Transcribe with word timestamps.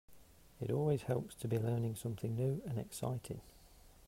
It 0.59 0.71
always 0.71 1.03
helps 1.03 1.35
to 1.35 1.47
be 1.47 1.59
learning 1.59 1.93
something 1.95 2.35
new 2.35 2.63
and 2.65 2.79
exciting. 2.79 3.41